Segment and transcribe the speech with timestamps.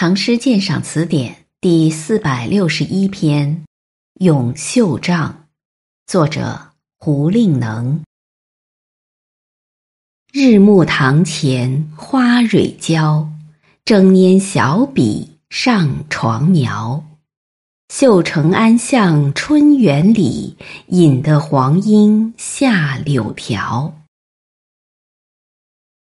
[0.00, 3.54] 唐诗鉴赏词典》第四百六十一篇
[4.24, 5.46] 《咏绣帐》，
[6.06, 8.00] 作者胡令能。
[10.32, 13.28] 日暮堂前花蕊娇，
[13.84, 17.04] 争拈小笔上床描。
[17.90, 20.56] 绣成安向春园里，
[20.86, 24.00] 引得黄莺下柳条。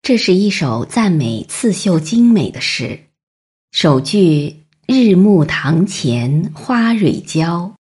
[0.04, 3.07] 这是一首赞美刺绣精美的诗。
[3.72, 7.76] 首句“日暮堂前花蕊娇”，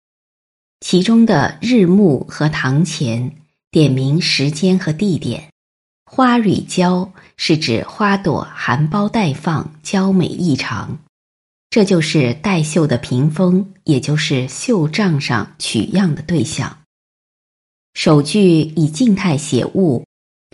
[0.79, 3.35] 其中的“日暮”和“堂前”
[3.69, 5.51] 点明时间和地点
[6.09, 10.97] ，“花蕊娇”是指花朵含苞待放，娇美异常。
[11.69, 16.79] 这就是带绣的屏风，也就是绣帐上取样的对象。
[17.93, 20.05] 首句以静态写物，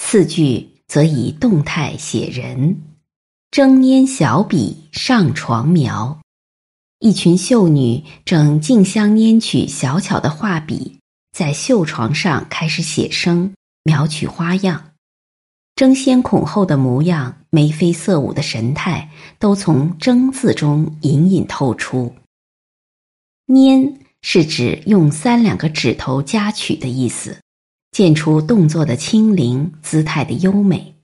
[0.02, 2.82] 次句则以动态写人。
[3.52, 6.20] 争拈小笔上床描，
[7.00, 11.00] 一群秀女正竞相拈取小巧的画笔，
[11.36, 14.92] 在绣床上开始写生，描取花样，
[15.76, 22.14] 争先恐后的模样，眉飞色舞的神态，都从“争”字中隐隐透出。
[23.48, 27.42] 拈是指用三两个指头夹取的意思，
[27.92, 30.99] 见出动作的轻灵，姿态的优美。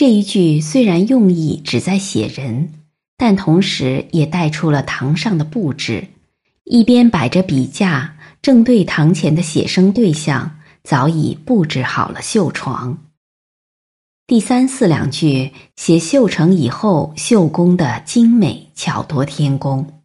[0.00, 2.72] 这一句虽然用意只在写人，
[3.18, 6.08] 但同时也带出了堂上的布置。
[6.64, 12.96] 一边摆着笔架，正对堂前的写生对象早已布置好了绣床。
[14.26, 20.00] 第三四两句写绣成以后绣工的精美巧夺天工。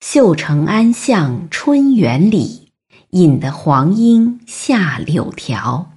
[0.00, 2.72] 绣成安向春园里，
[3.10, 5.92] 引得黄莺下柳条。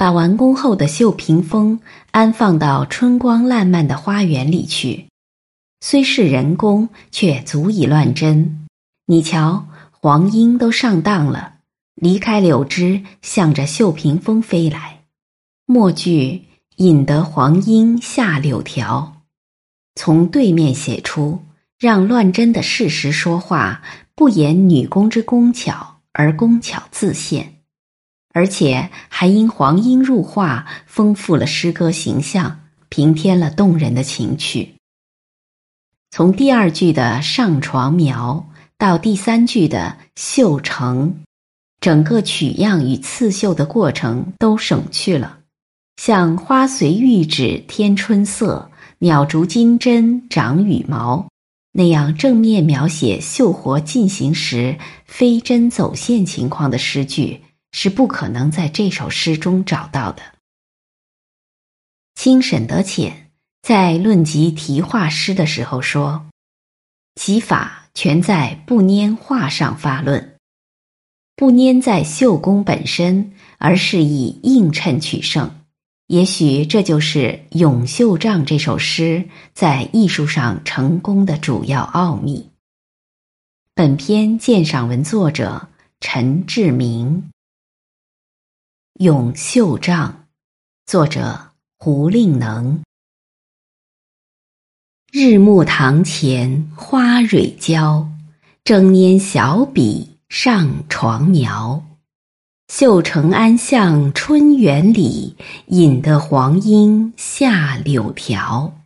[0.00, 1.78] 把完工后的绣屏风
[2.10, 5.08] 安放到春光烂漫的花园里去，
[5.82, 8.66] 虽是人工，却足以乱真。
[9.04, 11.56] 你瞧，黄莺都上当了，
[11.96, 15.02] 离开柳枝，向着绣屏风飞来。
[15.66, 16.44] 末句
[16.76, 19.20] 引得黄莺下柳条，
[19.96, 21.42] 从对面写出，
[21.78, 23.82] 让乱真的事实说话，
[24.14, 27.59] 不言女工之工巧，而工巧自现。
[28.32, 34.74] 而且还因黄莺入画，丰富了诗歌形象，平添了动人的情趣。
[36.12, 38.48] 从第二句的上床描
[38.78, 41.22] 到第三句的绣成，
[41.80, 45.38] 整个取样与刺绣的过程都省去了，
[45.96, 51.28] 像花随玉指添春色，鸟逐金针长羽毛
[51.72, 57.40] 那样正面描写绣活进行时飞针走线情况的诗句。
[57.72, 60.22] 是不可能在这首诗中找到的。
[62.14, 63.30] 清沈德潜
[63.62, 66.26] 在论及题画诗的时候说
[67.16, 70.36] ：“其法全在不拈画上发论，
[71.36, 75.50] 不拈在绣工本身，而是以映衬取胜。
[76.08, 77.18] 也许这就是
[77.58, 82.50] 《咏绣帐》这首诗在艺术上成功的主要奥秘。”
[83.74, 85.68] 本篇鉴赏文作者
[86.00, 87.22] 陈志明。
[89.00, 90.10] 《咏绣帐》，
[90.84, 92.82] 作者胡令能。
[95.10, 98.06] 日暮堂前花蕊娇，
[98.62, 101.82] 争拈小笔上床描。
[102.68, 105.34] 绣成安向春园里，
[105.68, 108.79] 引得黄莺下柳条。